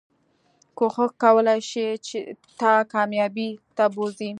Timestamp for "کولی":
1.23-1.59